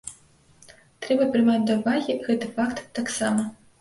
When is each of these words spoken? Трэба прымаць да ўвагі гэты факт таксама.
Трэба 1.03 1.27
прымаць 1.37 1.59
да 1.67 1.75
ўвагі 1.81 2.17
гэты 2.25 2.51
факт 2.57 2.83
таксама. 3.01 3.51